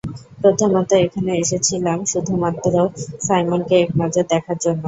[0.41, 2.73] প্রথমত, এখানে এসেছিলাম শুধুমাত্র
[3.25, 4.79] সাইমনকে এক নজর দেখার জন্য।